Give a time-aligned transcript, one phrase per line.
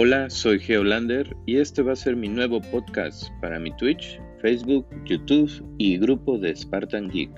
[0.00, 4.86] Hola, soy Geolander y este va a ser mi nuevo podcast para mi Twitch, Facebook,
[5.04, 7.32] YouTube y grupo de Spartan Geek.